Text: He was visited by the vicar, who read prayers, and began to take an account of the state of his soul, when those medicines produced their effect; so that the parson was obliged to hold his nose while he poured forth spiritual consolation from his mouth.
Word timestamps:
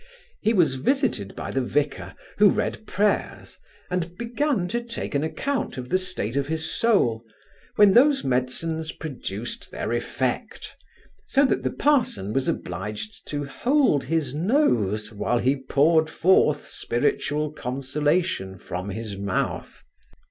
He 0.41 0.51
was 0.51 0.73
visited 0.77 1.35
by 1.35 1.51
the 1.51 1.61
vicar, 1.61 2.15
who 2.39 2.49
read 2.49 2.87
prayers, 2.87 3.59
and 3.87 4.17
began 4.17 4.67
to 4.69 4.81
take 4.83 5.13
an 5.13 5.23
account 5.23 5.77
of 5.77 5.89
the 5.89 5.99
state 5.99 6.35
of 6.35 6.47
his 6.47 6.65
soul, 6.71 7.23
when 7.75 7.93
those 7.93 8.23
medicines 8.23 8.91
produced 8.91 9.69
their 9.69 9.91
effect; 9.93 10.75
so 11.27 11.45
that 11.45 11.61
the 11.61 11.69
parson 11.69 12.33
was 12.33 12.47
obliged 12.47 13.27
to 13.27 13.45
hold 13.45 14.05
his 14.05 14.33
nose 14.33 15.13
while 15.13 15.37
he 15.37 15.55
poured 15.55 16.09
forth 16.09 16.67
spiritual 16.67 17.51
consolation 17.51 18.57
from 18.57 18.89
his 18.89 19.15
mouth. 19.19 19.83